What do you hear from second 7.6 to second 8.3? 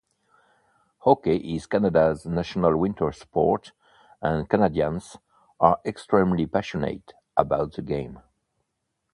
the game.